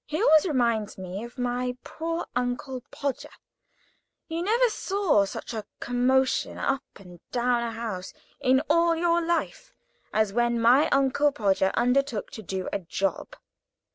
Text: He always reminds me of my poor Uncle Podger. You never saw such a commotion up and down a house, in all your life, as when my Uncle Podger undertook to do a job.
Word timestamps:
He 0.07 0.19
always 0.19 0.47
reminds 0.47 0.97
me 0.97 1.23
of 1.23 1.37
my 1.37 1.77
poor 1.83 2.25
Uncle 2.35 2.81
Podger. 2.89 3.29
You 4.27 4.41
never 4.41 4.67
saw 4.67 5.25
such 5.25 5.53
a 5.53 5.63
commotion 5.79 6.57
up 6.57 6.81
and 6.95 7.19
down 7.31 7.61
a 7.61 7.69
house, 7.71 8.11
in 8.39 8.63
all 8.67 8.95
your 8.95 9.21
life, 9.23 9.75
as 10.11 10.33
when 10.33 10.59
my 10.59 10.89
Uncle 10.89 11.31
Podger 11.31 11.69
undertook 11.75 12.31
to 12.31 12.41
do 12.41 12.67
a 12.73 12.79
job. 12.79 13.35